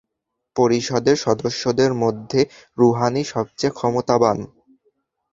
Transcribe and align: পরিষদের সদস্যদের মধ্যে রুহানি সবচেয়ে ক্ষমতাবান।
পরিষদের 0.55 1.17
সদস্যদের 1.17 1.91
মধ্যে 1.93 2.41
রুহানি 2.77 3.23
সবচেয়ে 3.25 3.75
ক্ষমতাবান। 3.75 4.37